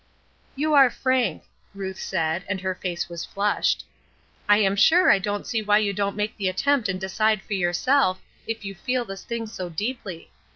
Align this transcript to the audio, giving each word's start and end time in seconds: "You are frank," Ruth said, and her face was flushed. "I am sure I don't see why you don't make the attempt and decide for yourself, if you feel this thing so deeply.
"You 0.55 0.73
are 0.73 0.89
frank," 0.89 1.43
Ruth 1.75 1.99
said, 1.99 2.43
and 2.49 2.59
her 2.61 2.73
face 2.73 3.07
was 3.07 3.23
flushed. 3.23 3.85
"I 4.49 4.57
am 4.57 4.75
sure 4.75 5.11
I 5.11 5.19
don't 5.19 5.45
see 5.45 5.61
why 5.61 5.77
you 5.77 5.93
don't 5.93 6.15
make 6.15 6.35
the 6.37 6.47
attempt 6.49 6.89
and 6.89 6.99
decide 6.99 7.43
for 7.43 7.53
yourself, 7.53 8.19
if 8.47 8.65
you 8.65 8.73
feel 8.73 9.05
this 9.05 9.23
thing 9.23 9.45
so 9.45 9.69
deeply. 9.69 10.31